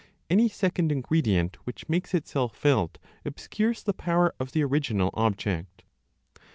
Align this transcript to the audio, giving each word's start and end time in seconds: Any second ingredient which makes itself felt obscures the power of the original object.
Any 0.31 0.49
second 0.49 0.91
ingredient 0.91 1.57
which 1.65 1.87
makes 1.87 2.15
itself 2.15 2.57
felt 2.57 2.97
obscures 3.23 3.83
the 3.83 3.93
power 3.93 4.33
of 4.39 4.51
the 4.51 4.63
original 4.63 5.11
object. 5.13 5.83